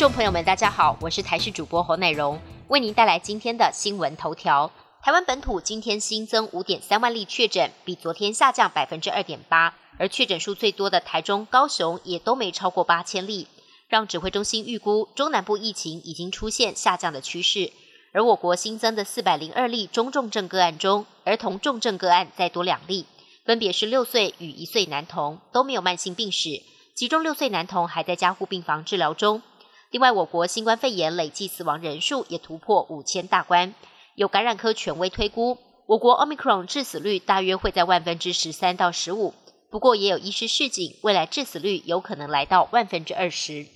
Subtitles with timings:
[0.00, 4.70] 众朋友们，大家好，我是台视主播侯乃荣，为您带来今天的新闻头条。
[5.02, 13.46] 台湾本土今天新增五点三万例确诊，比昨天下降百分之二点八，而确诊数最多的台中、高雄也都没超过八千例，
[13.88, 17.70] 让指挥中心预估中南部疫情已经出现下降的趋势。
[18.14, 23.04] 而我国新增的四百零二例中重症个案中，儿童重症个案再多两例，
[23.44, 26.62] 分别是六岁与一岁男童，都没有慢性病史，
[26.94, 29.42] 其中六岁男童还在加护病房治疗中。
[29.90, 33.74] 另外，我国新冠肺炎累计死亡人数也突破五千大关。
[34.14, 39.34] 有感染科权威推估，我国 Omicron 致死率大约会在万分之十三到十五。
[39.68, 43.66] 不过，也有医师示警，未来致死率有可能来到万分之二十。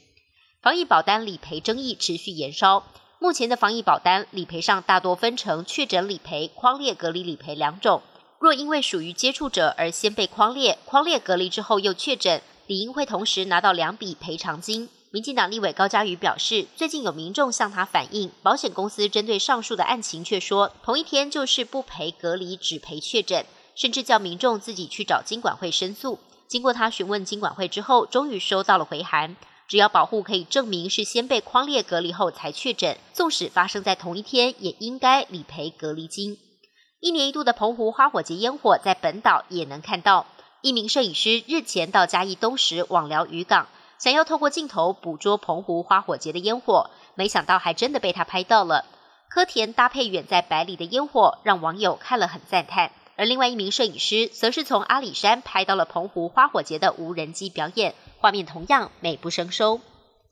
[0.63, 2.85] 防疫保单理赔争议持续延烧，
[3.19, 8.03] 目前的防疫保单理赔上大多分成确诊理赔、框列隔离理赔两种。
[8.39, 14.89] 若因为属于接触者而先被框列，框列隔离之后又确诊，理应会同时拿到两笔赔偿金。
[15.15, 26.19] 民进党立委高嘉瑜表示，最近有民众向他反映，保险公司针对上述的案情却说，同一天就是不赔隔离，只赔确诊，甚至叫民众自己去找金管会申诉。
[26.49, 29.37] 经过他询问金管会之后，终于收到了回函，
[29.69, 36.37] 只要保护可以证明是先被框列隔离后才确诊，纵使发生在同一天，也应该理赔隔离金。
[36.99, 40.27] 一年一度的澎湖花火节烟火在本岛也能看到，
[40.61, 43.69] 一名摄影师日前到嘉义东石网寮渔港。
[43.99, 48.85] 想要透过镜头捕捉澎湖花火节的烟火，没想到还真的被他拍到了。
[49.29, 52.93] 柯田搭配远在百里的烟火，让网友看了很赞叹。
[53.17, 59.81] 而另外一名摄影师，则是从阿里山拍到了澎湖花火节的无人机表演，画面同样美不胜收。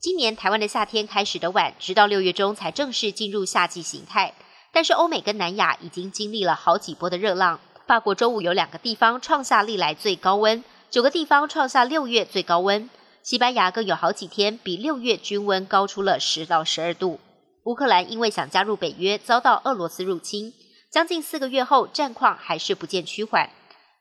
[0.00, 4.34] 今年台湾的夏天开始的晚，直到六月中才正式进入夏季形态。
[4.72, 7.60] 但是欧美跟南亚已经经历了好几波的热浪。
[7.86, 12.88] 法国周五有两个地方创下历来最高温，九个地方创下六月最高温。
[13.22, 17.20] 西班牙更有好几天比六月均温高出了十到十二度。
[17.64, 20.52] 乌克兰因为想加入北约，遭到俄罗斯入侵，
[20.90, 23.50] 将近四个月后，战况还是不见趋缓。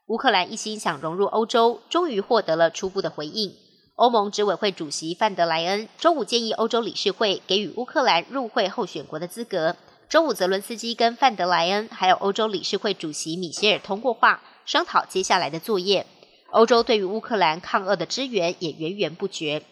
[0.07, 3.53] 乌克兰一心想融入欧洲，终于获得了初步的回应。
[3.95, 9.75] 欧盟执委会主席范德莱恩周五建议欧洲理事会给予乌克兰入会候选国的资格。
[10.09, 16.07] 周五，泽伦斯基跟范德莱恩还有欧洲理事会主席米歇尔通过话，商讨接下来的作业。
[16.51, 19.63] 欧洲对于乌克兰抗俄的支援也源源不绝。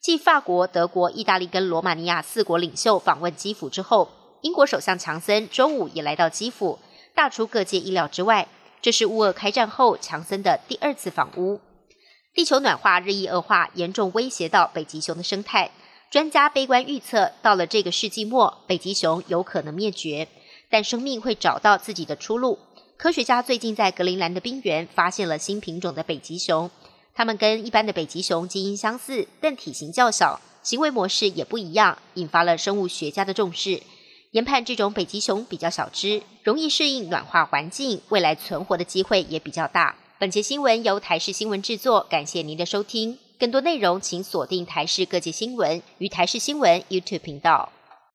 [0.00, 4.08] 继法国、德国、意大利跟罗马尼亚四国领袖访问基辅之后，
[4.42, 6.78] 英国首相强森周五也来到基辅，
[7.14, 8.46] 大出各界意料之外。
[8.80, 11.60] 这是乌俄开战后强森的第二次访乌。
[12.32, 15.72] 地球暖化日益恶化，严重威胁到北极熊的生态。
[16.08, 20.28] 专家悲观预测，到了这个世纪末，北极熊有可能灭绝，
[20.70, 22.60] 但生命会找到自己的出路。
[22.98, 26.68] 科学家最近在格陵兰的冰原发现了新品种的北极熊，
[27.14, 33.80] 它们跟一般的北极熊基因相似，但体型较小，行为模式也不一样，引发了生物学家的重视。
[34.32, 39.94] 研判这种北极熊比较小只，容易适应暖化环境，未来存活的机会也比较大。
[40.18, 43.16] 本节新闻由台视新闻制作，感谢您的收听。
[43.38, 47.70] 更多内容请锁定台视各界新闻与台视新闻 YouTube 频道。